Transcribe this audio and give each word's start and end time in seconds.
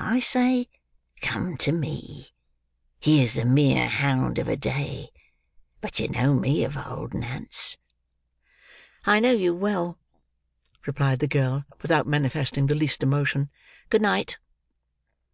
I 0.00 0.20
say, 0.20 0.66
come 1.20 1.58
to 1.58 1.72
me. 1.72 2.28
He 3.00 3.22
is 3.22 3.34
the 3.34 3.44
mere 3.44 3.86
hound 3.86 4.38
of 4.38 4.48
a 4.48 4.56
day, 4.56 5.10
but 5.82 5.98
you 6.00 6.08
know 6.08 6.32
me 6.32 6.64
of 6.64 6.74
old, 6.78 7.12
Nance." 7.12 7.76
"I 9.04 9.20
know 9.20 9.32
you 9.32 9.54
well," 9.54 9.98
replied 10.86 11.18
the 11.18 11.28
girl, 11.28 11.66
without 11.82 12.06
manifesting 12.06 12.66
the 12.66 12.74
least 12.74 13.02
emotion. 13.02 13.50
"Good 13.90 14.00
night." 14.00 14.38